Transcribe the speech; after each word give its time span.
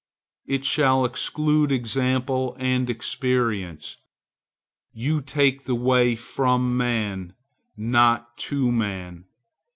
It 0.47 0.65
shall 0.65 1.05
exclude 1.05 1.71
example 1.71 2.57
and 2.59 2.89
experience. 2.89 3.97
You 4.95 5.21
take 5.21 5.65
the 5.65 5.75
way 5.75 6.15
from 6.15 6.75
man, 6.75 7.33
not 7.77 8.35
to 8.49 8.71
man. 8.71 9.25